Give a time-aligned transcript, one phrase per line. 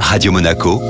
[0.00, 0.80] Radio Monaco,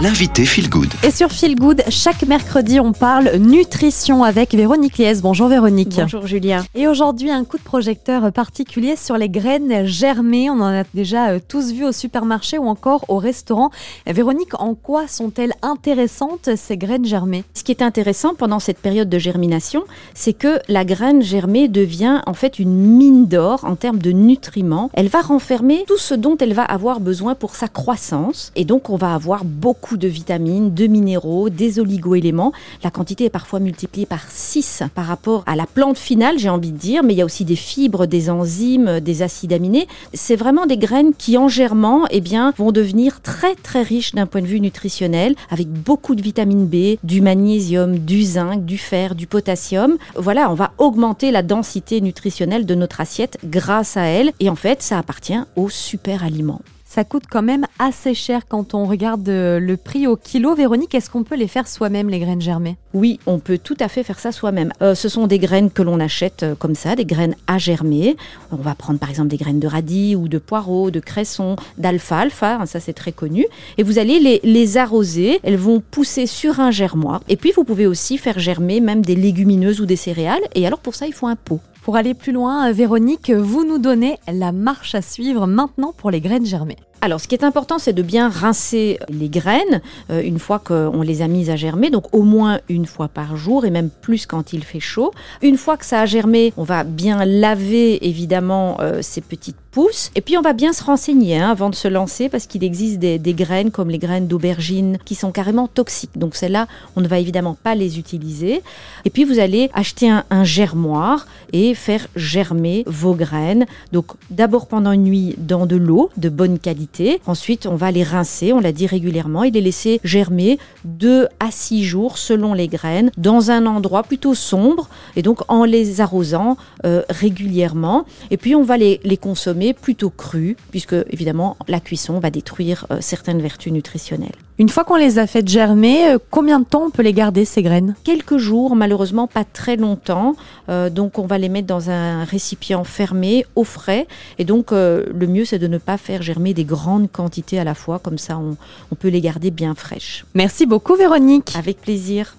[0.00, 0.92] l'invité Feel Good.
[1.04, 5.22] Et sur Feel Good, chaque mercredi, on parle nutrition avec Véronique Liès.
[5.22, 5.96] Bonjour Véronique.
[5.96, 6.64] Bonjour Julien.
[6.74, 10.50] Et aujourd'hui, un coup de projecteur particulier sur les graines germées.
[10.50, 13.70] On en a déjà euh, tous vu au supermarché ou encore au restaurant.
[14.06, 17.44] Véronique, en quoi sont-elles intéressantes ces graines germées?
[17.54, 19.84] Ce qui est intéressant pendant cette période de germination,
[20.14, 24.90] c'est que la graine germée devient en fait une mine d'or en termes de nutriments.
[24.92, 28.52] Elle va renfermer tout ce dont elle va avoir besoin pour sa croissance.
[28.56, 32.52] Et donc, on va avoir beaucoup de vitamines, de minéraux, des oligoéléments.
[32.82, 36.72] La quantité est parfois multipliée par 6 par rapport à la plante finale, j'ai envie
[36.72, 39.86] de dire, mais il y a aussi des fibres, des enzymes, des acides aminés.
[40.14, 44.26] C'est vraiment des graines qui, en germant, eh bien, vont devenir très très riches d'un
[44.26, 49.14] point de vue nutritionnel, avec beaucoup de vitamine B, du magnésium, du zinc, du fer,
[49.14, 49.96] du potassium.
[50.16, 54.32] Voilà, on va augmenter la densité nutritionnelle de notre assiette grâce à elles.
[54.40, 58.72] Et en fait, ça appartient aux super aliments ça coûte quand même assez cher quand
[58.72, 60.54] on regarde euh, le prix au kilo.
[60.54, 62.76] Véronique, est-ce qu'on peut les faire soi-même, les graines germées?
[62.94, 64.72] Oui, on peut tout à fait faire ça soi-même.
[64.80, 68.16] Euh, ce sont des graines que l'on achète euh, comme ça, des graines à germer.
[68.52, 72.58] On va prendre par exemple des graines de radis ou de poireaux, de cresson, d'alfalfa,
[72.60, 73.46] hein, ça c'est très connu.
[73.78, 77.20] Et vous allez les, les arroser, elles vont pousser sur un germoir.
[77.28, 80.42] Et puis vous pouvez aussi faire germer même des légumineuses ou des céréales.
[80.54, 81.60] Et alors pour ça, il faut un pot.
[81.86, 86.20] Pour aller plus loin, Véronique, vous nous donnez la marche à suivre maintenant pour les
[86.20, 86.78] graines germées.
[87.02, 91.02] Alors, ce qui est important, c'est de bien rincer les graines euh, une fois qu'on
[91.02, 94.24] les a mises à germer, donc au moins une fois par jour et même plus
[94.24, 95.12] quand il fait chaud.
[95.42, 100.10] Une fois que ça a germé, on va bien laver évidemment euh, ces petites pousses
[100.14, 102.98] et puis on va bien se renseigner hein, avant de se lancer parce qu'il existe
[102.98, 106.16] des, graines comme les graines d'aubergine qui sont carrément toxiques.
[106.16, 108.62] Donc celles-là, on ne va évidemment pas les utiliser.
[109.04, 113.66] Et puis vous allez acheter un, un germoir et faire germer vos graines.
[113.92, 116.95] Donc d'abord pendant une nuit dans de l'eau de bonne qualité
[117.26, 121.50] Ensuite, on va les rincer, on l'a dit régulièrement, et les laisser germer 2 à
[121.50, 126.56] 6 jours selon les graines dans un endroit plutôt sombre et donc en les arrosant
[126.84, 128.04] euh, régulièrement.
[128.30, 132.86] Et puis on va les, les, consommer plutôt crus puisque évidemment la cuisson va détruire
[132.90, 134.36] euh, certaines vertus nutritionnelles.
[134.58, 137.44] Une fois qu'on les a fait germer, euh, combien de temps on peut les garder
[137.44, 137.94] ces graines?
[138.04, 140.34] Quelques jours, malheureusement pas très longtemps.
[140.68, 144.06] Donc on va les mettre dans un récipient fermé, au frais.
[144.38, 147.74] Et donc le mieux c'est de ne pas faire germer des grandes quantités à la
[147.74, 148.56] fois, comme ça on,
[148.92, 150.24] on peut les garder bien fraîches.
[150.34, 151.54] Merci beaucoup Véronique.
[151.56, 152.36] Avec plaisir.